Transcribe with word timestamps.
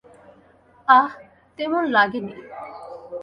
আহহ, 0.87 1.11
তেমন 1.59 1.83
লাগেনি। 1.91 2.33